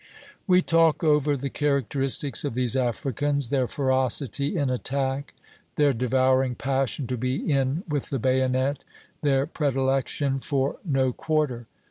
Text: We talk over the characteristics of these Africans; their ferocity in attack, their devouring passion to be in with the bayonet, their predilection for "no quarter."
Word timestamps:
We 0.47 0.63
talk 0.63 1.03
over 1.03 1.37
the 1.37 1.51
characteristics 1.51 2.43
of 2.43 2.55
these 2.55 2.75
Africans; 2.75 3.49
their 3.49 3.67
ferocity 3.67 4.57
in 4.57 4.71
attack, 4.71 5.35
their 5.75 5.93
devouring 5.93 6.55
passion 6.55 7.05
to 7.05 7.17
be 7.17 7.35
in 7.35 7.83
with 7.87 8.09
the 8.09 8.17
bayonet, 8.17 8.83
their 9.21 9.45
predilection 9.45 10.39
for 10.39 10.77
"no 10.83 11.13
quarter." 11.13 11.67